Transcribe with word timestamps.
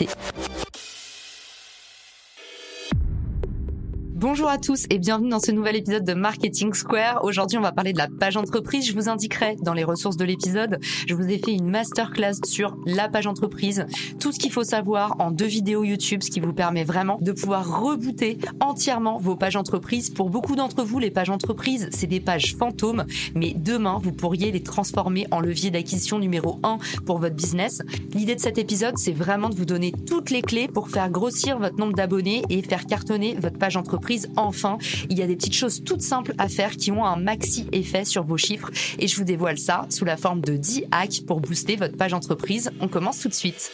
invité. 0.00 0.57
Bonjour 4.30 4.50
à 4.50 4.58
tous 4.58 4.84
et 4.90 4.98
bienvenue 4.98 5.30
dans 5.30 5.40
ce 5.40 5.50
nouvel 5.52 5.76
épisode 5.76 6.04
de 6.04 6.12
Marketing 6.12 6.74
Square. 6.74 7.24
Aujourd'hui, 7.24 7.56
on 7.56 7.62
va 7.62 7.72
parler 7.72 7.94
de 7.94 7.98
la 7.98 8.08
page 8.08 8.36
entreprise. 8.36 8.86
Je 8.86 8.92
vous 8.92 9.08
indiquerai 9.08 9.56
dans 9.62 9.72
les 9.72 9.84
ressources 9.84 10.18
de 10.18 10.24
l'épisode. 10.26 10.78
Je 10.82 11.14
vous 11.14 11.26
ai 11.30 11.38
fait 11.38 11.52
une 11.52 11.70
masterclass 11.70 12.34
sur 12.44 12.76
la 12.84 13.08
page 13.08 13.26
entreprise, 13.26 13.86
tout 14.20 14.30
ce 14.30 14.38
qu'il 14.38 14.52
faut 14.52 14.64
savoir 14.64 15.16
en 15.18 15.30
deux 15.30 15.46
vidéos 15.46 15.82
YouTube, 15.82 16.22
ce 16.22 16.30
qui 16.30 16.40
vous 16.40 16.52
permet 16.52 16.84
vraiment 16.84 17.16
de 17.22 17.32
pouvoir 17.32 17.80
rebooter 17.80 18.36
entièrement 18.60 19.16
vos 19.16 19.34
pages 19.34 19.56
entreprises. 19.56 20.10
Pour 20.10 20.28
beaucoup 20.28 20.56
d'entre 20.56 20.84
vous, 20.84 20.98
les 20.98 21.10
pages 21.10 21.30
entreprises, 21.30 21.88
c'est 21.90 22.06
des 22.06 22.20
pages 22.20 22.54
fantômes, 22.54 23.06
mais 23.34 23.54
demain, 23.56 23.98
vous 24.02 24.12
pourriez 24.12 24.52
les 24.52 24.62
transformer 24.62 25.26
en 25.30 25.40
levier 25.40 25.70
d'acquisition 25.70 26.18
numéro 26.18 26.60
1 26.64 26.76
pour 27.06 27.18
votre 27.18 27.34
business. 27.34 27.80
L'idée 28.12 28.34
de 28.34 28.40
cet 28.40 28.58
épisode, 28.58 28.98
c'est 28.98 29.12
vraiment 29.12 29.48
de 29.48 29.54
vous 29.54 29.64
donner 29.64 29.90
toutes 30.06 30.28
les 30.28 30.42
clés 30.42 30.68
pour 30.68 30.90
faire 30.90 31.08
grossir 31.08 31.58
votre 31.58 31.78
nombre 31.78 31.94
d'abonnés 31.94 32.42
et 32.50 32.60
faire 32.60 32.84
cartonner 32.84 33.34
votre 33.40 33.56
page 33.56 33.78
entreprise 33.78 34.17
enfin. 34.36 34.78
Il 35.10 35.18
y 35.18 35.22
a 35.22 35.26
des 35.26 35.36
petites 35.36 35.54
choses 35.54 35.82
toutes 35.84 36.02
simples 36.02 36.34
à 36.38 36.48
faire 36.48 36.76
qui 36.76 36.90
ont 36.90 37.04
un 37.04 37.16
maxi 37.16 37.66
effet 37.72 38.04
sur 38.04 38.24
vos 38.24 38.36
chiffres 38.36 38.70
et 38.98 39.08
je 39.08 39.16
vous 39.16 39.24
dévoile 39.24 39.58
ça 39.58 39.86
sous 39.90 40.04
la 40.04 40.16
forme 40.16 40.40
de 40.40 40.56
10 40.56 40.84
hacks 40.90 41.22
pour 41.26 41.40
booster 41.40 41.76
votre 41.76 41.96
page 41.96 42.14
entreprise. 42.14 42.70
On 42.80 42.88
commence 42.88 43.20
tout 43.20 43.28
de 43.28 43.34
suite. 43.34 43.70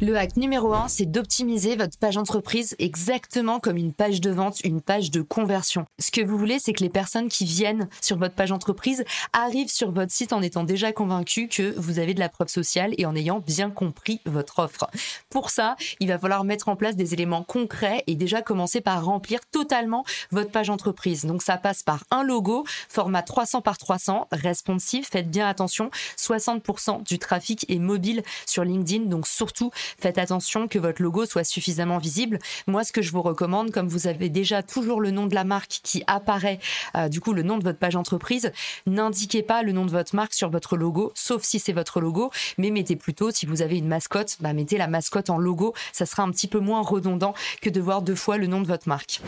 Le 0.00 0.16
hack 0.16 0.36
numéro 0.36 0.74
un, 0.74 0.88
c'est 0.88 1.06
d'optimiser 1.06 1.76
votre 1.76 1.96
page 1.98 2.16
entreprise 2.16 2.74
exactement 2.80 3.60
comme 3.60 3.76
une 3.76 3.92
page 3.92 4.20
de 4.20 4.30
vente, 4.30 4.60
une 4.64 4.80
page 4.80 5.12
de 5.12 5.22
conversion. 5.22 5.86
Ce 6.00 6.10
que 6.10 6.20
vous 6.20 6.36
voulez, 6.36 6.58
c'est 6.58 6.72
que 6.72 6.82
les 6.82 6.90
personnes 6.90 7.28
qui 7.28 7.44
viennent 7.44 7.88
sur 8.00 8.18
votre 8.18 8.34
page 8.34 8.50
entreprise 8.50 9.04
arrivent 9.32 9.70
sur 9.70 9.92
votre 9.92 10.10
site 10.10 10.32
en 10.32 10.42
étant 10.42 10.64
déjà 10.64 10.92
convaincus 10.92 11.48
que 11.48 11.78
vous 11.78 12.00
avez 12.00 12.12
de 12.12 12.18
la 12.18 12.28
preuve 12.28 12.48
sociale 12.48 12.92
et 12.98 13.06
en 13.06 13.14
ayant 13.14 13.38
bien 13.38 13.70
compris 13.70 14.20
votre 14.26 14.58
offre. 14.58 14.90
Pour 15.30 15.50
ça, 15.50 15.76
il 16.00 16.08
va 16.08 16.18
falloir 16.18 16.42
mettre 16.42 16.68
en 16.68 16.74
place 16.74 16.96
des 16.96 17.14
éléments 17.14 17.44
concrets 17.44 18.02
et 18.08 18.16
déjà 18.16 18.42
commencer 18.42 18.80
par 18.80 19.04
remplir 19.04 19.40
totalement 19.52 20.04
votre 20.32 20.50
page 20.50 20.70
entreprise. 20.70 21.24
Donc 21.24 21.40
ça 21.40 21.56
passe 21.56 21.84
par 21.84 22.02
un 22.10 22.24
logo, 22.24 22.64
format 22.88 23.22
300 23.22 23.62
par 23.62 23.78
300, 23.78 24.26
responsive. 24.32 25.06
Faites 25.06 25.30
bien 25.30 25.46
attention, 25.46 25.90
60% 26.18 27.04
du 27.04 27.20
trafic 27.20 27.64
est 27.70 27.78
mobile 27.78 28.24
sur 28.44 28.64
LinkedIn, 28.64 29.04
donc 29.04 29.28
surtout 29.28 29.70
Faites 29.98 30.18
attention 30.18 30.68
que 30.68 30.78
votre 30.78 31.02
logo 31.02 31.26
soit 31.26 31.44
suffisamment 31.44 31.98
visible. 31.98 32.38
Moi, 32.66 32.84
ce 32.84 32.92
que 32.92 33.02
je 33.02 33.12
vous 33.12 33.22
recommande, 33.22 33.70
comme 33.70 33.88
vous 33.88 34.06
avez 34.06 34.28
déjà 34.28 34.62
toujours 34.62 35.00
le 35.00 35.10
nom 35.10 35.26
de 35.26 35.34
la 35.34 35.44
marque 35.44 35.80
qui 35.82 36.02
apparaît, 36.06 36.58
euh, 36.96 37.08
du 37.08 37.20
coup, 37.20 37.32
le 37.32 37.42
nom 37.42 37.58
de 37.58 37.64
votre 37.64 37.78
page 37.78 37.96
entreprise, 37.96 38.52
n'indiquez 38.86 39.42
pas 39.42 39.62
le 39.62 39.72
nom 39.72 39.84
de 39.86 39.90
votre 39.90 40.14
marque 40.14 40.34
sur 40.34 40.50
votre 40.50 40.76
logo, 40.76 41.12
sauf 41.14 41.42
si 41.42 41.58
c'est 41.58 41.72
votre 41.72 42.00
logo, 42.00 42.30
mais 42.58 42.70
mettez 42.70 42.96
plutôt, 42.96 43.30
si 43.30 43.46
vous 43.46 43.62
avez 43.62 43.78
une 43.78 43.88
mascotte, 43.88 44.36
bah, 44.40 44.52
mettez 44.52 44.78
la 44.78 44.88
mascotte 44.88 45.30
en 45.30 45.38
logo. 45.38 45.74
Ça 45.92 46.06
sera 46.06 46.22
un 46.22 46.30
petit 46.30 46.48
peu 46.48 46.60
moins 46.60 46.82
redondant 46.82 47.34
que 47.60 47.70
de 47.70 47.80
voir 47.80 48.02
deux 48.02 48.14
fois 48.14 48.36
le 48.36 48.46
nom 48.46 48.60
de 48.60 48.66
votre 48.66 48.88
marque. 48.88 49.20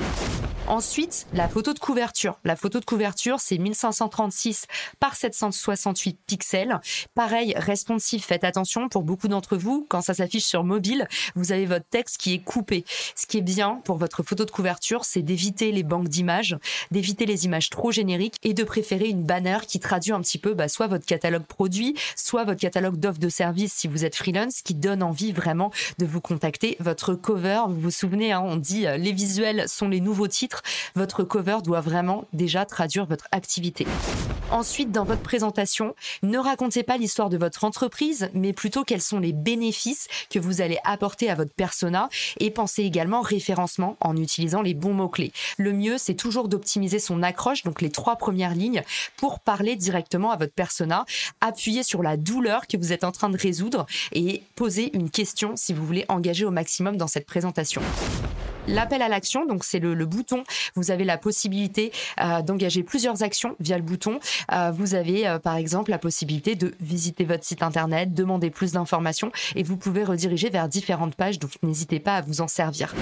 Ensuite, 0.69 1.29
la 1.33 1.49
photo 1.49 1.73
de 1.75 1.79
couverture. 1.79 2.41
La 2.45 2.57
photo 2.57 2.81
de 2.81 2.85
couverture, 2.85 3.39
c'est 3.39 3.57
1536 3.57 4.67
par 4.99 5.15
768 5.15 6.19
pixels. 6.27 6.81
Pareil, 7.15 7.55
responsive, 7.57 8.25
faites 8.25 8.43
attention 8.43 8.89
pour 8.89 9.05
beaucoup 9.05 9.29
d'entre 9.29 9.57
vous, 9.57 9.87
quand 9.89 10.01
ça 10.01 10.13
s'affiche 10.13 10.45
sur 10.45 10.65
mobile, 10.65 11.07
vous 11.37 11.53
avez 11.53 11.67
votre 11.67 11.85
texte 11.89 12.17
qui 12.17 12.35
est 12.35 12.41
coupé. 12.41 12.85
Ce 13.15 13.27
qui 13.27 13.39
est 13.39 13.43
bien 13.43 13.81
pour 13.85 13.97
votre 13.97 14.25
photo 14.25 14.45
de 14.45 14.51
couverture, 14.51 15.05
c'est 15.05 15.23
d'éviter 15.23 15.71
les 15.71 15.85
banques 15.85 16.09
d'images, 16.09 16.59
d'éviter 16.91 17.27
les 17.27 17.45
images 17.45 17.71
trop 17.71 17.93
génériques 17.93 18.37
et 18.43 18.53
de 18.53 18.65
préférer 18.65 19.07
une 19.07 19.23
banner 19.23 19.59
qui 19.69 19.79
traduit 19.79 20.13
un 20.13 20.21
petit 20.21 20.39
peu 20.39 20.55
bah, 20.55 20.67
soit 20.67 20.89
votre 20.89 21.07
catalogue 21.07 21.47
produit, 21.47 21.97
soit 22.17 22.43
votre 22.43 22.61
catalogue 22.61 22.97
d'offres 22.97 23.21
de 23.21 23.29
services 23.29 23.73
si 23.73 23.87
vous 23.87 24.05
êtes 24.05 24.17
freelance, 24.17 24.63
qui 24.63 24.75
donne 24.75 25.05
envie 25.05 25.31
vraiment 25.31 25.71
de 25.99 26.07
vous 26.07 26.21
contacter. 26.21 26.77
Votre 26.81 27.15
cover, 27.15 27.63
vous 27.69 27.81
vous 27.81 27.91
souvenez, 27.93 28.33
hein, 28.33 28.43
on 28.45 28.57
dit 28.57 28.89
euh, 28.89 28.97
les 28.97 29.13
visuels 29.13 29.69
sont 29.69 29.89
les 29.89 30.01
nouveaux 30.01 30.27
titres 30.27 30.56
votre 30.95 31.25
cover 31.25 31.59
doit 31.63 31.81
vraiment 31.81 32.25
déjà 32.33 32.65
traduire 32.65 33.07
votre 33.07 33.27
activité. 33.33 33.87
Ensuite, 34.51 34.93
dans 34.93 35.05
votre 35.05 35.23
présentation, 35.23 35.97
ne 36.23 36.39
racontez 36.39 36.85
pas 36.85 36.99
l'histoire 36.99 37.31
de 37.31 37.37
votre 37.37 37.65
entreprise, 37.65 38.31
mais 38.33 38.53
plutôt 38.53 38.85
quels 38.85 39.03
sont 39.03 39.19
les 39.19 39.33
bénéfices 39.33 40.07
que 40.31 40.39
vous 40.39 40.61
allez 40.61 40.79
apporter 40.85 41.29
à 41.29 41.35
votre 41.35 41.53
persona 41.53 42.09
et 42.39 42.53
pensez 42.53 42.85
également 42.85 43.23
référencement 43.23 43.97
en 44.01 44.17
utilisant 44.17 44.63
les 44.63 44.75
bons 44.75 44.95
mots-clés. 44.95 45.33
Le 45.59 45.73
mieux, 45.73 45.99
c'est 45.99 46.15
toujours 46.15 46.49
d'optimiser 46.49 47.01
son 47.01 47.25
accroche, 47.25 47.65
donc 47.65 47.83
les 47.83 47.91
trois 47.91 48.17
premières 48.17 48.55
lignes, 48.55 48.85
pour 49.17 49.41
parler 49.41 49.75
directement 49.75 50.31
à 50.31 50.37
votre 50.37 50.55
persona, 50.55 51.05
appuyer 51.41 51.83
sur 51.83 52.03
la 52.03 52.17
douleur 52.17 52.69
que 52.69 52.77
vous 52.77 52.93
êtes 52.93 53.05
en 53.05 53.13
train 53.13 53.29
de 53.29 53.39
résoudre 53.39 53.87
et 54.13 54.43
poser 54.55 54.97
une 54.97 55.11
question 55.11 55.55
si 55.57 55.73
vous 55.73 55.85
voulez 55.85 56.05
engager 56.09 56.45
au 56.45 56.51
maximum 56.53 56.97
dans 56.97 57.09
cette 57.09 57.27
présentation. 57.27 57.83
L'appel 58.69 59.01
à 59.01 59.09
l'action, 59.09 59.47
donc 59.47 59.63
c'est 59.63 59.79
le, 59.79 60.07
bouton. 60.07 60.43
Vous 60.75 60.91
avez 60.91 61.05
la 61.05 61.19
possibilité 61.19 61.93
euh, 62.21 62.43
d'engager 62.43 62.83
plusieurs 62.83 63.23
actions 63.23 63.55
via 63.61 63.77
le 63.77 63.83
bouton. 63.83 64.19
Euh, 64.53 64.73
vous 64.73 64.95
avez 64.95 65.27
euh, 65.27 65.39
par 65.39 65.57
exemple 65.57 65.91
la 65.91 65.99
possibilité 65.99 66.57
de 66.57 66.75
visiter 66.81 67.25
votre 67.25 67.45
site 67.45 67.63
internet, 67.63 68.13
demander 68.13 68.51
plus 68.51 68.73
d'informations 68.73 69.31
et 69.55 69.63
vous 69.63 69.77
pouvez 69.77 70.03
rediriger 70.05 70.51
vers 70.51 70.69
différentes 70.69 71.15
pages. 71.15 71.39
Donc 71.39 71.53
n'hésitez 71.63 72.01
pas 72.01 72.17
à 72.17 72.21
vous 72.23 72.41
en 72.41 72.49
servir. 72.49 72.95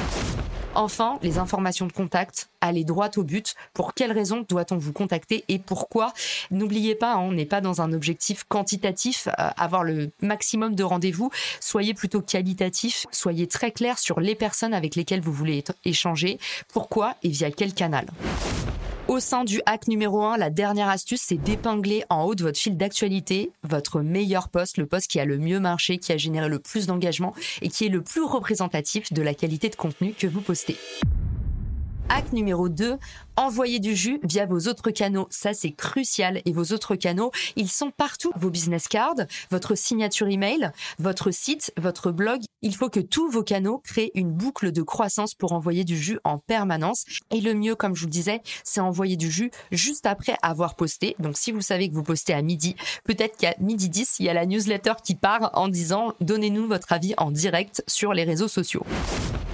Enfin, 0.76 1.18
les 1.22 1.38
informations 1.38 1.86
de 1.86 1.92
contact, 1.92 2.48
allez 2.60 2.82
droit 2.82 3.08
au 3.16 3.22
but. 3.22 3.54
Pour 3.74 3.94
quelles 3.94 4.10
raisons 4.10 4.44
doit-on 4.48 4.76
vous 4.76 4.92
contacter 4.92 5.44
et 5.46 5.60
pourquoi? 5.60 6.12
N'oubliez 6.50 6.96
pas, 6.96 7.14
hein, 7.14 7.20
on 7.20 7.32
n'est 7.32 7.46
pas 7.46 7.60
dans 7.60 7.80
un 7.80 7.92
objectif 7.92 8.42
quantitatif, 8.48 9.28
avoir 9.36 9.84
le 9.84 10.10
maximum 10.20 10.74
de 10.74 10.82
rendez-vous. 10.82 11.30
Soyez 11.60 11.94
plutôt 11.94 12.22
qualitatif, 12.22 13.06
soyez 13.12 13.46
très 13.46 13.70
clair 13.70 14.00
sur 14.00 14.18
les 14.18 14.34
personnes 14.34 14.74
avec 14.74 14.96
lesquelles 14.96 15.20
vous 15.20 15.32
voulez 15.32 15.53
échanger, 15.84 16.38
pourquoi 16.72 17.14
et 17.22 17.28
via 17.28 17.50
quel 17.50 17.74
canal? 17.74 18.06
Au 19.06 19.20
sein 19.20 19.44
du 19.44 19.60
hack 19.66 19.86
numéro 19.86 20.22
1, 20.22 20.38
la 20.38 20.48
dernière 20.48 20.88
astuce, 20.88 21.20
c'est 21.22 21.36
d'épingler 21.36 22.04
en 22.08 22.24
haut 22.24 22.34
de 22.34 22.42
votre 22.42 22.58
fil 22.58 22.76
d'actualité 22.76 23.50
votre 23.62 24.00
meilleur 24.00 24.48
poste, 24.48 24.78
le 24.78 24.86
poste 24.86 25.10
qui 25.10 25.20
a 25.20 25.26
le 25.26 25.36
mieux 25.36 25.60
marché, 25.60 25.98
qui 25.98 26.10
a 26.12 26.16
généré 26.16 26.48
le 26.48 26.58
plus 26.58 26.86
d'engagement 26.86 27.34
et 27.60 27.68
qui 27.68 27.84
est 27.84 27.90
le 27.90 28.02
plus 28.02 28.22
représentatif 28.22 29.12
de 29.12 29.20
la 29.20 29.34
qualité 29.34 29.68
de 29.68 29.76
contenu 29.76 30.14
que 30.14 30.26
vous 30.26 30.40
postez. 30.40 30.76
Hack 32.08 32.32
numéro 32.32 32.68
2, 32.68 32.98
envoyer 33.36 33.80
du 33.80 33.96
jus 33.96 34.20
via 34.22 34.46
vos 34.46 34.68
autres 34.68 34.90
canaux. 34.90 35.26
Ça, 35.30 35.54
c'est 35.54 35.72
crucial. 35.72 36.42
Et 36.44 36.52
vos 36.52 36.72
autres 36.72 36.96
canaux, 36.96 37.30
ils 37.56 37.70
sont 37.70 37.90
partout. 37.90 38.30
Vos 38.36 38.50
business 38.50 38.88
cards, 38.88 39.26
votre 39.50 39.74
signature 39.74 40.28
email, 40.28 40.70
votre 40.98 41.30
site, 41.30 41.72
votre 41.78 42.12
blog. 42.12 42.42
Il 42.62 42.74
faut 42.74 42.88
que 42.88 43.00
tous 43.00 43.30
vos 43.30 43.42
canaux 43.42 43.80
créent 43.84 44.10
une 44.14 44.32
boucle 44.32 44.70
de 44.72 44.82
croissance 44.82 45.34
pour 45.34 45.52
envoyer 45.52 45.84
du 45.84 45.96
jus 45.96 46.18
en 46.24 46.38
permanence. 46.38 47.04
Et 47.30 47.40
le 47.40 47.54
mieux, 47.54 47.74
comme 47.74 47.94
je 47.94 48.00
vous 48.02 48.06
le 48.06 48.12
disais, 48.12 48.42
c'est 48.64 48.80
envoyer 48.80 49.16
du 49.16 49.30
jus 49.30 49.50
juste 49.72 50.06
après 50.06 50.36
avoir 50.42 50.76
posté. 50.76 51.16
Donc, 51.18 51.36
si 51.36 51.52
vous 51.52 51.62
savez 51.62 51.88
que 51.88 51.94
vous 51.94 52.02
postez 52.02 52.34
à 52.34 52.42
midi, 52.42 52.76
peut-être 53.04 53.36
qu'à 53.36 53.54
midi 53.60 53.88
10, 53.88 54.16
il 54.20 54.26
y 54.26 54.28
a 54.28 54.34
la 54.34 54.46
newsletter 54.46 54.94
qui 55.02 55.14
part 55.14 55.50
en 55.54 55.68
disant 55.68 56.12
donnez-nous 56.20 56.66
votre 56.66 56.92
avis 56.92 57.14
en 57.16 57.30
direct 57.30 57.82
sur 57.86 58.12
les 58.12 58.24
réseaux 58.24 58.48
sociaux. 58.48 58.84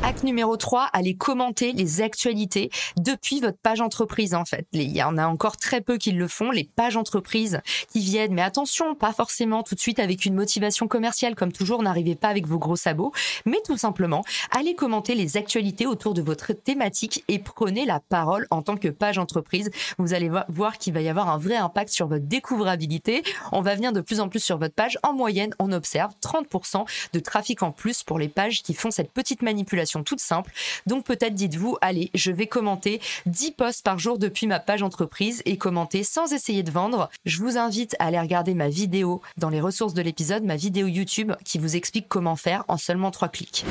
Hack 0.03 0.23
numéro 0.23 0.57
3, 0.57 0.89
allez 0.95 1.15
commenter 1.15 1.73
les 1.73 2.01
actualités 2.01 2.71
depuis 2.97 3.39
votre 3.41 3.59
page 3.59 3.83
entreprise 3.83 4.35
en 4.35 4.47
fait. 4.47 4.67
Il 4.73 4.91
y 4.91 5.03
en 5.03 5.19
a 5.19 5.27
encore 5.27 5.59
très 5.59 5.83
peu 5.83 5.99
qui 5.99 6.13
le 6.13 6.27
font, 6.27 6.51
les 6.51 6.65
pages 6.65 6.97
entreprises 6.97 7.61
qui 7.93 8.01
viennent, 8.01 8.33
mais 8.33 8.41
attention, 8.41 8.95
pas 8.95 9.13
forcément 9.13 9.63
tout 9.63 9.75
de 9.75 9.81
suite 9.81 9.99
avec 9.99 10.25
une 10.25 10.35
motivation 10.35 10.89
commerciale 10.89 11.35
comme 11.35 11.53
toujours, 11.53 11.83
n'arrivez 11.83 12.15
pas 12.15 12.29
avec 12.29 12.47
vos 12.47 12.59
gros 12.59 12.77
sabots, 12.77 13.13
mais 13.45 13.59
tout 13.63 13.77
simplement, 13.77 14.25
allez 14.51 14.75
commenter 14.75 15.15
les 15.15 15.37
actualités 15.37 15.87
autour 15.87 16.15
de 16.15 16.23
votre 16.23 16.55
thématique 16.55 17.23
et 17.29 17.39
prenez 17.39 17.85
la 17.85 18.01
parole 18.01 18.47
en 18.51 18.63
tant 18.63 18.79
que 18.79 18.89
page 18.89 19.19
entreprise. 19.19 19.71
Vous 19.99 20.15
allez 20.15 20.31
voir 20.49 20.79
qu'il 20.79 20.95
va 20.95 21.03
y 21.03 21.11
avoir 21.11 21.29
un 21.29 21.39
vrai 21.39 21.57
impact 21.57 21.91
sur 21.91 22.09
votre 22.09 22.25
découvrabilité. 22.25 23.23
On 23.53 23.61
va 23.61 23.75
venir 23.75 23.93
de 23.93 24.01
plus 24.01 24.21
en 24.21 24.31
plus 24.31 24.43
sur 24.43 24.57
votre 24.57 24.75
page. 24.75 24.99
En 25.03 25.13
moyenne, 25.13 25.55
on 25.59 25.73
observe 25.73 26.15
30% 26.23 26.87
de 27.13 27.21
trafic 27.21 27.63
en 27.63 27.71
plus 27.71 28.03
pour 28.03 28.19
les 28.19 28.29
pages 28.29 28.63
qui 28.63 28.73
font 28.73 28.91
cette 28.91 29.13
petite 29.13 29.43
manipulation 29.43 29.90
toute 30.03 30.21
simple. 30.21 30.53
Donc 30.87 31.05
peut-être 31.05 31.35
dites-vous, 31.35 31.77
allez, 31.81 32.11
je 32.15 32.33
vais 32.33 32.47
commenter 32.47 33.01
10 33.27 33.53
posts 33.53 33.85
par 33.85 33.99
jour 33.99 34.19
depuis 34.19 34.47
ma 34.47 34.61
page 34.61 34.83
entreprise 34.83 35.43
et 35.45 35.57
commenter 35.57 36.05
sans 36.05 36.33
essayer 36.33 36.63
de 36.63 36.71
vendre. 36.71 37.11
Je 37.25 37.39
vous 37.39 37.59
invite 37.59 37.97
à 37.99 38.07
aller 38.07 38.21
regarder 38.21 38.55
ma 38.55 38.69
vidéo 38.69 39.21
dans 39.37 39.51
les 39.51 39.61
ressources 39.61 39.95
de 39.95 40.03
l'épisode, 40.03 40.45
ma 40.45 40.57
vidéo 40.57 40.87
YouTube 40.87 41.33
qui 41.45 41.59
vous 41.59 41.77
explique 41.77 42.09
comment 42.09 42.37
faire 42.37 42.65
en 42.69 42.77
seulement 42.77 43.11
3 43.11 43.29
clics. 43.29 43.65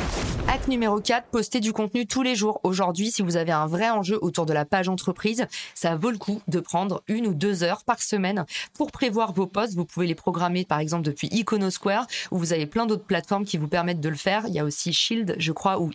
Hack 0.47 0.67
numéro 0.67 0.99
4, 0.99 1.27
postez 1.27 1.59
du 1.59 1.73
contenu 1.73 2.07
tous 2.07 2.23
les 2.23 2.35
jours. 2.35 2.59
Aujourd'hui, 2.63 3.11
si 3.11 3.21
vous 3.21 3.37
avez 3.37 3.51
un 3.51 3.67
vrai 3.67 3.89
enjeu 3.89 4.17
autour 4.21 4.45
de 4.45 4.53
la 4.53 4.65
page 4.65 4.89
entreprise, 4.89 5.45
ça 5.75 5.95
vaut 5.95 6.09
le 6.09 6.17
coup 6.17 6.41
de 6.47 6.59
prendre 6.59 7.03
une 7.07 7.27
ou 7.27 7.33
deux 7.33 7.63
heures 7.63 7.83
par 7.83 8.01
semaine 8.01 8.45
pour 8.73 8.91
prévoir 8.91 9.31
vos 9.33 9.45
posts. 9.45 9.75
Vous 9.75 9.85
pouvez 9.85 10.07
les 10.07 10.15
programmer 10.15 10.65
par 10.65 10.79
exemple 10.79 11.03
depuis 11.03 11.27
Iconosquare 11.27 12.07
où 12.31 12.37
vous 12.37 12.51
avez 12.51 12.65
plein 12.65 12.85
d'autres 12.85 13.05
plateformes 13.05 13.45
qui 13.45 13.57
vous 13.57 13.67
permettent 13.67 14.01
de 14.01 14.09
le 14.09 14.15
faire. 14.15 14.45
Il 14.47 14.53
y 14.53 14.59
a 14.59 14.63
aussi 14.63 14.91
Shield, 14.91 15.35
je 15.37 15.51
crois, 15.51 15.79
ou 15.79 15.91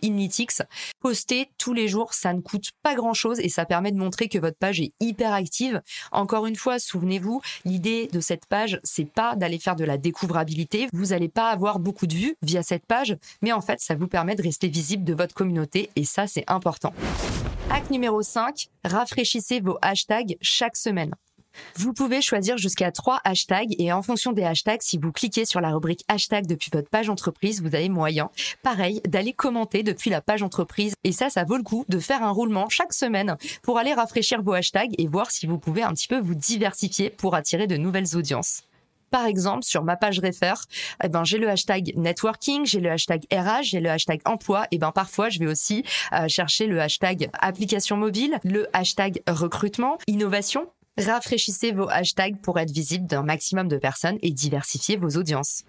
Poster 1.01 1.51
tous 1.59 1.73
les 1.73 1.89
jours, 1.89 2.15
ça 2.15 2.33
ne 2.33 2.41
coûte 2.41 2.71
pas 2.83 2.95
grand 2.95 3.15
chose 3.15 3.41
et 3.41 3.49
ça 3.49 3.65
permet 3.65 3.93
de 3.93 3.99
montrer 3.99 4.29
que 4.29 4.39
votre 4.39 4.57
page 4.57 4.81
est 4.81 4.93
hyper 5.01 5.33
active. 5.33 5.83
Encore 6.13 6.47
une 6.47 6.57
fois, 6.57 6.79
souvenez-vous, 6.79 7.41
l'idée 7.65 8.09
de 8.13 8.21
cette 8.21 8.47
page, 8.47 8.81
c'est 8.83 9.11
pas 9.11 9.37
d'aller 9.37 9.59
faire 9.59 9.77
de 9.77 9.85
la 9.85 9.99
découvrabilité. 9.99 10.89
Vous 10.93 11.07
n'allez 11.07 11.29
pas 11.29 11.51
avoir 11.51 11.79
beaucoup 11.79 12.07
de 12.07 12.15
vues 12.15 12.37
via 12.43 12.63
cette 12.63 12.87
page, 12.87 13.17
mais 13.43 13.53
en 13.53 13.61
fait, 13.61 13.81
ça 13.81 13.95
vous 13.95 14.09
permet 14.09 14.35
de 14.35 14.43
rester 14.43 14.69
visible 14.69 15.05
de 15.05 15.15
votre 15.15 15.35
communauté 15.35 15.91
et 15.97 16.05
ça, 16.05 16.27
c'est 16.27 16.45
important. 16.47 16.93
Hack 17.71 17.91
numéro 17.91 18.23
5, 18.23 18.69
rafraîchissez 18.85 19.61
vos 19.61 19.79
hashtags 19.83 20.37
chaque 20.41 20.77
semaine. 20.77 21.15
Vous 21.77 21.93
pouvez 21.93 22.21
choisir 22.21 22.57
jusqu'à 22.57 22.93
trois 22.93 23.21
hashtags 23.25 23.75
et 23.79 23.93
en 23.93 24.03
fonction 24.03 24.33
des 24.33 24.45
hashtags, 24.45 24.83
si 24.83 24.99
vous 24.99 25.13
cliquez 25.13 25.45
sur 25.45 25.61
la 25.61 25.71
rubrique 25.71 26.05
hashtag 26.09 26.47
depuis 26.47 26.71
votre 26.73 26.89
page 26.89 27.09
entreprise, 27.09 27.63
vous 27.63 27.75
avez 27.75 27.89
moyen, 27.89 28.31
pareil, 28.63 29.01
d'aller 29.07 29.33
commenter 29.33 29.83
depuis 29.83 30.11
la 30.11 30.21
page 30.21 30.43
entreprise. 30.43 30.95
Et 31.05 31.13
ça, 31.13 31.31
ça 31.31 31.45
vaut 31.45 31.57
le 31.57 31.63
coup 31.63 31.85
de 31.89 31.99
faire 31.99 32.23
un 32.23 32.31
roulement 32.31 32.69
chaque 32.69 32.93
semaine 32.93 33.37
pour 33.63 33.79
aller 33.79 33.93
rafraîchir 33.93 34.43
vos 34.43 34.53
hashtags 34.53 34.95
et 34.99 35.09
voir 35.09 35.31
si 35.31 35.47
vous 35.47 35.59
pouvez 35.59 35.83
un 35.83 35.93
petit 35.93 36.09
peu 36.09 36.19
vous 36.19 36.35
diversifier 36.35 37.11
pour 37.11 37.35
attirer 37.35 37.67
de 37.67 37.77
nouvelles 37.77 38.17
audiences. 38.17 38.63
Par 39.15 39.27
exemple, 39.27 39.63
sur 39.63 39.85
ma 39.85 39.95
page 39.95 40.19
Refer, 40.19 40.55
eh 41.05 41.09
ben, 41.09 41.23
j'ai 41.23 41.39
le 41.39 41.49
hashtag 41.49 41.93
networking, 41.95 42.67
j'ai 42.67 42.81
le 42.81 42.91
hashtag 42.91 43.23
RH, 43.33 43.63
j'ai 43.63 43.79
le 43.79 43.89
hashtag 43.89 44.21
emploi. 44.25 44.67
Et 44.73 44.79
ben, 44.79 44.91
parfois, 44.91 45.29
je 45.29 45.39
vais 45.39 45.47
aussi 45.47 45.85
euh, 46.13 46.27
chercher 46.27 46.67
le 46.67 46.81
hashtag 46.81 47.31
application 47.39 47.97
mobile, 47.97 48.41
le 48.43 48.67
hashtag 48.73 49.23
recrutement, 49.29 49.99
innovation 50.09 50.67
Rafraîchissez 50.97 51.73
vos 51.73 51.89
hashtags 51.91 52.37
pour 52.41 52.57
être 52.61 52.71
visible 52.71 53.09
d'un 53.09 53.25
maximum 53.25 53.67
de 53.67 53.79
personnes 53.79 54.17
et 54.23 54.31
diversifiez 54.31 54.97
vos 54.97 55.17
audiences. 55.17 55.65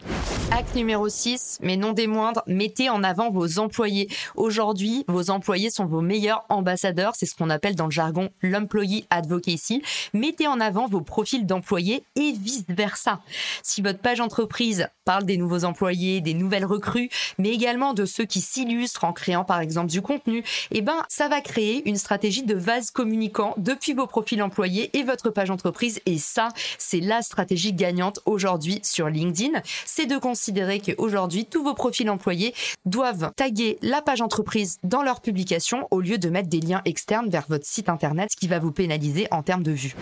Hack 0.52 0.76
numéro 0.76 1.10
6, 1.10 1.58
mais 1.64 1.78
non 1.78 1.94
des 1.94 2.06
moindres, 2.06 2.44
mettez 2.46 2.92
en 2.92 3.04
avant 3.04 3.32
vos 3.32 3.58
employés. 3.58 4.08
Aujourd'hui, 4.36 5.04
vos 5.08 5.32
employés 5.32 5.72
sont 5.72 5.88
vos 5.88 6.02
meilleurs 6.02 6.46
ambassadeurs, 6.50 7.16
c'est 7.16 7.26
ce 7.26 7.34
qu'on 7.34 7.50
appelle 7.50 7.76
dans 7.76 7.86
le 7.86 7.92
jargon 7.92 8.30
l'employee 8.44 9.08
advocacy. 9.10 9.82
Mettez 10.14 10.48
en 10.48 10.60
avant 10.60 10.88
vos 10.88 11.02
profils 11.02 11.48
d'employés 11.48 12.04
et 12.16 12.32
vice-versa. 12.32 13.20
Si 13.64 13.82
votre 13.82 14.00
page 14.00 14.22
entreprise 14.22 14.88
parle 15.06 15.26
des 15.26 15.38
nouveaux 15.38 15.66
employés, 15.66 16.22
des 16.22 16.36
nouvelles 16.36 16.66
recrues, 16.66 17.10
mais 17.40 17.50
également 17.50 17.96
de 17.96 18.06
ceux 18.06 18.26
qui 18.26 18.42
s'illustrent 18.42 19.06
en 19.06 19.14
créant 19.14 19.44
par 19.44 19.60
exemple 19.60 19.90
du 19.90 20.04
contenu, 20.04 20.44
eh 20.70 20.82
ben 20.82 21.04
ça 21.10 21.28
va 21.28 21.42
créer 21.42 21.88
une 21.90 21.98
stratégie 21.98 22.44
de 22.44 22.56
vase 22.56 22.92
communicant 22.92 23.56
depuis 23.58 23.94
vos 23.94 24.08
profils 24.08 24.42
employés 24.44 24.92
et 24.94 25.02
votre 25.02 25.15
page 25.24 25.50
entreprise 25.50 26.02
et 26.06 26.18
ça, 26.18 26.50
c'est 26.78 27.00
la 27.00 27.22
stratégie 27.22 27.74
gagnante 27.74 28.20
aujourd'hui 28.26 28.80
sur 28.84 29.10
LinkedIn. 29.10 29.60
C'est 29.86 30.06
de 30.06 30.18
considérer 30.18 30.80
qu'aujourd'hui, 30.80 31.46
tous 31.46 31.64
vos 31.64 31.74
profils 31.74 32.10
employés 32.10 32.54
doivent 32.86 33.32
taguer 33.36 33.78
la 33.82 34.02
page 34.02 34.22
entreprise 34.22 34.78
dans 34.84 35.04
leur 35.04 35.22
publication 35.22 35.88
au 35.92 36.02
lieu 36.02 36.18
de 36.18 36.30
mettre 36.30 36.50
des 36.50 36.60
liens 36.60 36.82
externes 36.86 37.30
vers 37.30 37.46
votre 37.48 37.66
site 37.66 37.90
internet, 37.90 38.32
qui 38.36 38.48
va 38.48 38.60
vous 38.60 38.72
pénaliser 38.72 39.28
en 39.32 39.44
termes 39.44 39.64
de 39.64 39.72
vues. 39.72 39.96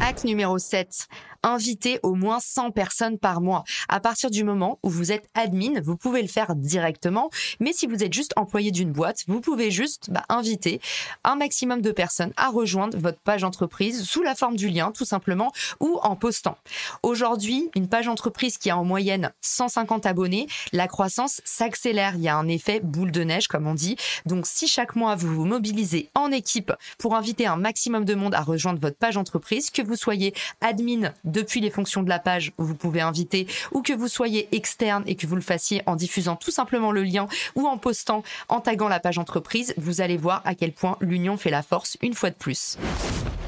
Hack 0.00 0.24
numéro 0.24 0.58
7. 0.58 1.08
Invitez 1.42 2.00
au 2.02 2.14
moins 2.14 2.40
100 2.40 2.72
personnes 2.72 3.18
par 3.18 3.40
mois. 3.40 3.62
À 3.88 4.00
partir 4.00 4.30
du 4.30 4.42
moment 4.42 4.80
où 4.82 4.90
vous 4.90 5.12
êtes 5.12 5.28
admin, 5.34 5.80
vous 5.80 5.96
pouvez 5.96 6.20
le 6.22 6.28
faire 6.28 6.56
directement. 6.56 7.30
Mais 7.60 7.72
si 7.72 7.86
vous 7.86 8.02
êtes 8.02 8.12
juste 8.12 8.32
employé 8.36 8.72
d'une 8.72 8.90
boîte, 8.90 9.22
vous 9.28 9.40
pouvez 9.40 9.70
juste 9.70 10.10
bah, 10.10 10.24
inviter 10.28 10.80
un 11.22 11.36
maximum 11.36 11.82
de 11.82 11.92
personnes 11.92 12.32
à 12.36 12.48
rejoindre 12.48 12.98
votre 12.98 13.20
page 13.20 13.44
entreprise 13.44 14.02
sous 14.02 14.22
la 14.22 14.34
forme 14.34 14.56
du 14.56 14.68
lien, 14.68 14.90
tout 14.90 15.04
simplement, 15.04 15.52
ou 15.78 16.00
en 16.02 16.16
postant. 16.16 16.58
Aujourd'hui, 17.04 17.70
une 17.76 17.88
page 17.88 18.08
entreprise 18.08 18.58
qui 18.58 18.70
a 18.70 18.76
en 18.76 18.84
moyenne 18.84 19.32
150 19.40 20.04
abonnés, 20.04 20.48
la 20.72 20.88
croissance 20.88 21.40
s'accélère. 21.44 22.16
Il 22.16 22.22
y 22.22 22.28
a 22.28 22.36
un 22.36 22.48
effet 22.48 22.80
boule 22.80 23.12
de 23.12 23.22
neige, 23.22 23.46
comme 23.46 23.68
on 23.68 23.74
dit. 23.74 23.96
Donc, 24.24 24.46
si 24.46 24.66
chaque 24.66 24.96
mois 24.96 25.14
vous 25.14 25.32
vous 25.32 25.44
mobilisez 25.44 26.10
en 26.16 26.32
équipe 26.32 26.72
pour 26.98 27.14
inviter 27.14 27.46
un 27.46 27.56
maximum 27.56 28.04
de 28.04 28.14
monde 28.14 28.34
à 28.34 28.40
rejoindre 28.40 28.80
votre 28.80 28.96
page 28.96 29.16
entreprise, 29.16 29.70
que 29.70 29.82
vous 29.86 29.96
soyez 29.96 30.34
admin 30.60 31.12
depuis 31.24 31.60
les 31.60 31.70
fonctions 31.70 32.02
de 32.02 32.08
la 32.08 32.18
page 32.18 32.52
où 32.58 32.64
vous 32.64 32.74
pouvez 32.74 33.00
inviter 33.00 33.46
ou 33.72 33.82
que 33.82 33.92
vous 33.92 34.08
soyez 34.08 34.48
externe 34.52 35.04
et 35.06 35.16
que 35.16 35.26
vous 35.26 35.36
le 35.36 35.42
fassiez 35.42 35.82
en 35.86 35.96
diffusant 35.96 36.36
tout 36.36 36.50
simplement 36.50 36.92
le 36.92 37.02
lien 37.02 37.28
ou 37.54 37.66
en 37.66 37.78
postant, 37.78 38.22
en 38.48 38.60
taguant 38.60 38.88
la 38.88 39.00
page 39.00 39.18
entreprise, 39.18 39.74
vous 39.76 40.00
allez 40.00 40.16
voir 40.16 40.42
à 40.44 40.54
quel 40.54 40.72
point 40.72 40.96
l'union 41.00 41.36
fait 41.36 41.50
la 41.50 41.62
force 41.62 41.96
une 42.02 42.14
fois 42.14 42.30
de 42.30 42.36
plus. 42.36 42.78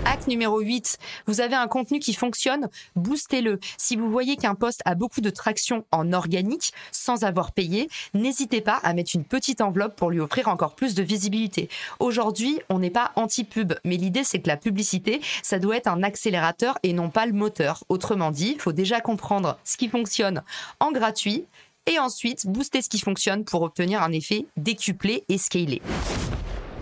Hack 0.05 0.27
numéro 0.27 0.61
8, 0.61 0.99
vous 1.27 1.41
avez 1.41 1.55
un 1.55 1.67
contenu 1.67 1.99
qui 1.99 2.15
fonctionne, 2.15 2.69
boostez-le. 2.97 3.59
Si 3.77 3.97
vous 3.97 4.11
voyez 4.11 4.37
qu'un 4.37 4.55
poste 4.55 4.81
a 4.85 4.95
beaucoup 4.95 5.21
de 5.21 5.31
traction 5.31 5.85
en 5.93 6.13
organique 6.13 6.73
sans 6.93 7.25
avoir 7.25 7.53
payé, 7.53 7.89
n'hésitez 8.15 8.61
pas 8.61 8.81
à 8.83 8.95
mettre 8.95 9.13
une 9.15 9.25
petite 9.25 9.61
enveloppe 9.61 9.97
pour 9.97 10.11
lui 10.11 10.21
offrir 10.21 10.49
encore 10.49 10.75
plus 10.75 10.95
de 10.95 11.03
visibilité. 11.03 11.69
Aujourd'hui, 11.99 12.61
on 12.69 12.79
n'est 12.79 12.91
pas 12.91 13.13
anti-pub, 13.17 13.75
mais 13.85 13.97
l'idée 13.97 14.25
c'est 14.25 14.41
que 14.41 14.49
la 14.49 14.57
publicité, 14.57 15.21
ça 15.43 15.59
doit 15.59 15.77
être 15.77 15.89
un 15.89 16.03
accélérateur 16.03 16.79
et 16.83 16.93
non 16.93 17.11
pas 17.11 17.27
le 17.27 17.33
moteur. 17.33 17.85
Autrement 17.89 18.31
dit, 18.31 18.53
il 18.55 18.61
faut 18.61 18.73
déjà 18.73 19.01
comprendre 19.01 19.59
ce 19.65 19.77
qui 19.77 19.89
fonctionne 19.89 20.43
en 20.81 20.93
gratuit 20.93 21.45
et 21.87 21.99
ensuite 21.99 22.47
booster 22.47 22.83
ce 22.83 22.89
qui 22.89 22.99
fonctionne 22.99 23.45
pour 23.45 23.63
obtenir 23.63 24.03
un 24.03 24.13
effet 24.13 24.47
décuplé 24.57 25.25
et 25.29 25.39
scalé. 25.39 25.81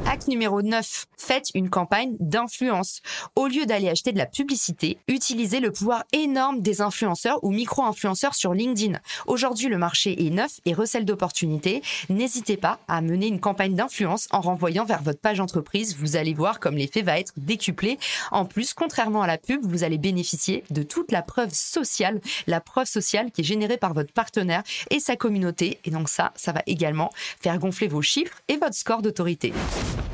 Hack 0.05 0.29
numéro 0.29 0.63
9. 0.63 1.07
Faites 1.17 1.51
une 1.55 1.71
campagne 1.71 2.17
d'influence. 2.21 3.01
Au 3.35 3.47
lieu 3.47 3.67
d'aller 3.67 3.89
acheter 3.89 4.13
de 4.13 4.19
la 4.19 4.27
publicité, 4.27 4.99
utilisez 5.09 5.61
le 5.61 5.73
pouvoir 5.73 6.05
énorme 6.13 6.61
des 6.61 6.81
influenceurs 6.83 7.43
ou 7.43 7.51
micro-influenceurs 7.51 8.35
sur 8.35 8.53
LinkedIn. 8.53 8.99
Aujourd'hui, 9.27 9.69
le 9.69 9.79
marché 9.79 10.27
est 10.27 10.31
neuf 10.31 10.61
et 10.65 10.75
recèle 10.75 11.05
d'opportunités. 11.05 11.83
N'hésitez 12.11 12.57
pas 12.57 12.79
à 12.89 13.01
mener 13.01 13.27
une 13.27 13.41
campagne 13.41 13.75
d'influence 13.75 14.29
en 14.31 14.41
renvoyant 14.41 14.85
vers 14.85 15.03
votre 15.03 15.21
page 15.21 15.41
entreprise. 15.41 15.97
Vous 15.99 16.17
allez 16.17 16.35
voir 16.35 16.61
comme 16.61 16.77
l'effet 16.77 17.03
va 17.03 17.19
être 17.19 17.33
décuplé. 17.37 17.99
En 18.31 18.45
plus, 18.45 18.75
contrairement 18.75 19.23
à 19.23 19.27
la 19.27 19.39
pub, 19.39 19.65
vous 19.65 19.85
allez 19.85 19.99
bénéficier 19.99 20.65
de 20.71 20.83
toute 20.83 21.11
la 21.11 21.23
preuve 21.23 21.53
sociale, 21.53 22.21
la 22.47 22.61
preuve 22.61 22.87
sociale 22.87 23.31
qui 23.31 23.41
est 23.41 23.45
générée 23.45 23.79
par 23.79 23.95
votre 23.95 24.13
partenaire 24.13 24.63
et 24.91 25.01
sa 25.01 25.17
communauté. 25.17 25.79
Et 25.85 25.91
donc 25.91 26.09
ça, 26.09 26.33
ça 26.37 26.53
va 26.53 26.63
également 26.67 27.11
faire 27.41 27.59
gonfler 27.59 27.89
vos 27.89 28.03
chiffres 28.03 28.41
et 28.49 28.57
votre 28.57 28.75
score 28.75 29.03
d'autorité. 29.03 29.53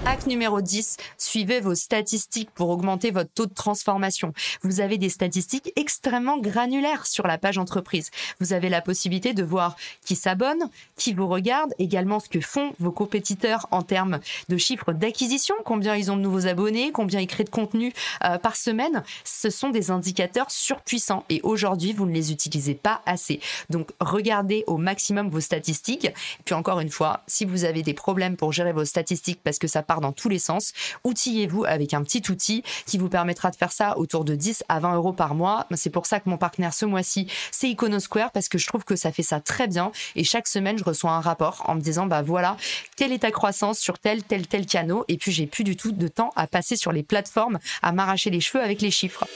Hack 0.05 0.26
numéro 0.26 0.61
10, 0.61 0.97
suivez 1.17 1.61
vos 1.61 1.76
statistiques 1.76 2.50
pour 2.50 2.71
augmenter 2.71 3.12
votre 3.12 3.31
taux 3.33 3.47
de 3.47 3.55
transformation. 3.55 4.33
Vous 4.62 4.81
avez 4.81 4.99
des 4.99 5.09
statistiques 5.09 5.73
extrêmement 5.76 6.38
granulaires 6.38 7.07
sur 7.07 7.26
la 7.26 7.38
page 7.38 7.57
entreprise. 7.57 8.11
Vous 8.41 8.52
avez 8.52 8.69
la 8.69 8.83
possibilité 8.83 9.33
de 9.33 9.45
voir 9.45 9.76
qui 10.05 10.17
s'abonne, 10.17 10.69
qui 10.97 11.14
vous 11.14 11.29
regarde, 11.29 11.73
également 11.79 12.19
ce 12.19 12.29
que 12.29 12.41
font 12.41 12.73
vos 12.81 12.91
compétiteurs 12.91 13.69
en 13.71 13.83
termes 13.83 14.19
de 14.49 14.57
chiffres 14.57 14.93
d'acquisition, 14.93 15.55
combien 15.64 15.95
ils 15.95 16.11
ont 16.11 16.17
de 16.17 16.23
nouveaux 16.23 16.49
abonnés, 16.49 16.91
combien 16.91 17.21
ils 17.21 17.29
créent 17.29 17.45
de 17.45 17.50
contenu 17.50 17.93
euh, 18.25 18.38
par 18.38 18.57
semaine. 18.57 19.05
Ce 19.25 19.50
sont 19.50 19.71
des 19.71 19.93
indicateurs 19.93 20.50
surpuissants 20.50 21.25
et 21.29 21.41
aujourd'hui, 21.45 21.93
vous 21.93 22.07
ne 22.07 22.12
les 22.12 22.33
utilisez 22.33 22.75
pas 22.75 23.02
assez. 23.07 23.41
Donc, 23.71 23.91
regardez 24.00 24.64
au 24.67 24.79
maximum 24.79 25.31
vos 25.31 25.41
statistiques. 25.41 26.07
Et 26.07 26.43
puis 26.45 26.57
encore 26.57 26.81
une 26.81 26.91
fois, 26.91 27.23
si 27.29 27.45
vous 27.45 27.64
avez 27.64 27.83
des 27.83 27.95
problèmes 27.95 28.37
pour 28.37 28.52
gérer 28.52 28.73
vos 28.73 28.85
statistiques 28.85 29.41
parce 29.45 29.59
que 29.62 29.69
ça 29.69 29.85
part 29.85 30.00
dans 30.00 30.11
tous 30.11 30.28
les 30.28 30.40
sens. 30.40 30.73
Outillez-vous 31.04 31.64
avec 31.64 31.95
un 31.95 32.02
petit 32.02 32.28
outil 32.28 32.64
qui 32.85 32.99
vous 32.99 33.09
permettra 33.09 33.52
de 33.52 33.57
faire 33.57 33.71
ça 33.71 33.97
autour 33.97 34.25
de 34.25 34.35
10 34.35 34.64
à 34.69 34.81
20 34.81 34.97
euros 34.97 35.12
par 35.12 35.37
mois. 35.37 35.66
C'est 35.75 35.90
pour 35.90 36.07
ça 36.07 36.19
que 36.19 36.28
mon 36.28 36.37
partenaire 36.37 36.75
ce 36.75 36.85
mois-ci, 36.85 37.28
c'est 37.52 37.69
Iconosquare 37.69 38.33
parce 38.33 38.49
que 38.49 38.59
je 38.59 38.66
trouve 38.66 38.83
que 38.85 38.97
ça 38.97 39.12
fait 39.12 39.23
ça 39.23 39.40
très 39.40 39.69
bien. 39.69 39.92
Et 40.16 40.25
chaque 40.25 40.49
semaine, 40.49 40.76
je 40.78 40.85
reçois 40.85 41.12
un 41.12 41.21
rapport 41.21 41.62
en 41.66 41.76
me 41.76 41.81
disant, 41.81 42.07
bah 42.07 42.23
voilà, 42.23 42.57
quelle 42.97 43.12
est 43.12 43.21
ta 43.21 43.31
croissance 43.31 43.78
sur 43.78 44.00
tel, 44.00 44.25
tel, 44.25 44.49
tel 44.49 44.66
canot? 44.66 45.04
Et 45.07 45.16
puis, 45.16 45.31
j'ai 45.31 45.47
plus 45.47 45.62
du 45.62 45.76
tout 45.76 45.92
de 45.92 46.09
temps 46.09 46.33
à 46.35 46.49
passer 46.49 46.75
sur 46.75 46.90
les 46.90 47.04
plateformes, 47.04 47.61
à 47.83 47.92
m'arracher 47.92 48.31
les 48.31 48.40
cheveux 48.40 48.64
avec 48.64 48.83
les 48.83 48.90
chiffres. 48.90 49.26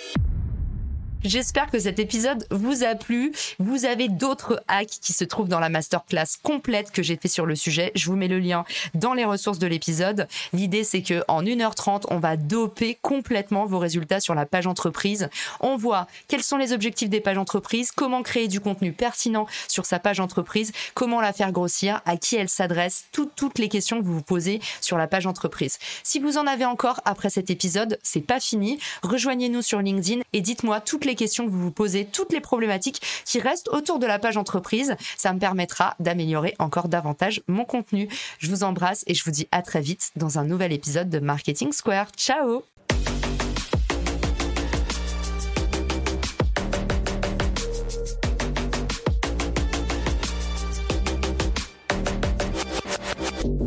J'espère 1.26 1.72
que 1.72 1.80
cet 1.80 1.98
épisode 1.98 2.46
vous 2.52 2.84
a 2.84 2.94
plu. 2.94 3.32
Vous 3.58 3.84
avez 3.84 4.08
d'autres 4.08 4.62
hacks 4.68 5.00
qui 5.02 5.12
se 5.12 5.24
trouvent 5.24 5.48
dans 5.48 5.58
la 5.58 5.68
masterclass 5.68 6.38
complète 6.40 6.92
que 6.92 7.02
j'ai 7.02 7.16
fait 7.16 7.26
sur 7.26 7.46
le 7.46 7.56
sujet. 7.56 7.90
Je 7.96 8.06
vous 8.06 8.14
mets 8.14 8.28
le 8.28 8.38
lien 8.38 8.64
dans 8.94 9.12
les 9.12 9.24
ressources 9.24 9.58
de 9.58 9.66
l'épisode. 9.66 10.28
L'idée, 10.52 10.84
c'est 10.84 11.02
que 11.02 11.24
en 11.26 11.42
1h30, 11.42 12.04
on 12.10 12.20
va 12.20 12.36
doper 12.36 12.96
complètement 13.02 13.66
vos 13.66 13.80
résultats 13.80 14.20
sur 14.20 14.36
la 14.36 14.46
page 14.46 14.68
entreprise. 14.68 15.28
On 15.58 15.76
voit 15.76 16.06
quels 16.28 16.44
sont 16.44 16.58
les 16.58 16.72
objectifs 16.72 17.10
des 17.10 17.20
pages 17.20 17.38
entreprises, 17.38 17.90
comment 17.90 18.22
créer 18.22 18.46
du 18.46 18.60
contenu 18.60 18.92
pertinent 18.92 19.48
sur 19.66 19.84
sa 19.84 19.98
page 19.98 20.20
entreprise, 20.20 20.70
comment 20.94 21.20
la 21.20 21.32
faire 21.32 21.50
grossir, 21.50 22.02
à 22.04 22.16
qui 22.16 22.36
elle 22.36 22.48
s'adresse, 22.48 23.06
toutes, 23.10 23.58
les 23.58 23.68
questions 23.68 23.98
que 23.98 24.04
vous 24.04 24.14
vous 24.14 24.22
posez 24.22 24.60
sur 24.80 24.96
la 24.96 25.08
page 25.08 25.26
entreprise. 25.26 25.78
Si 26.04 26.20
vous 26.20 26.38
en 26.38 26.46
avez 26.46 26.66
encore 26.66 27.00
après 27.04 27.30
cet 27.30 27.50
épisode, 27.50 27.98
c'est 28.04 28.20
pas 28.20 28.38
fini. 28.38 28.78
Rejoignez-nous 29.02 29.62
sur 29.62 29.80
LinkedIn 29.80 30.20
et 30.32 30.40
dites-moi 30.40 30.80
toutes 30.80 31.04
questions 31.16 31.46
que 31.46 31.50
vous 31.50 31.60
vous 31.60 31.70
posez, 31.72 32.04
toutes 32.04 32.32
les 32.32 32.40
problématiques 32.40 33.02
qui 33.24 33.40
restent 33.40 33.68
autour 33.68 33.98
de 33.98 34.06
la 34.06 34.18
page 34.18 34.36
entreprise. 34.36 34.96
Ça 35.16 35.32
me 35.32 35.38
permettra 35.38 35.96
d'améliorer 35.98 36.54
encore 36.58 36.88
davantage 36.88 37.42
mon 37.48 37.64
contenu. 37.64 38.08
Je 38.38 38.48
vous 38.50 38.62
embrasse 38.62 39.04
et 39.06 39.14
je 39.14 39.24
vous 39.24 39.30
dis 39.30 39.48
à 39.50 39.62
très 39.62 39.80
vite 39.80 40.10
dans 40.16 40.38
un 40.38 40.44
nouvel 40.44 40.72
épisode 40.72 41.10
de 41.10 41.18
Marketing 41.18 41.72
Square. 41.72 42.10
Ciao 42.16 42.62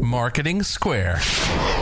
Marketing 0.01 0.63
Square. 0.63 1.78